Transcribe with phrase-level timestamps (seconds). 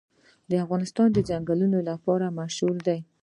[0.65, 2.99] افغانستان د ځنګلونه لپاره مشهور دی.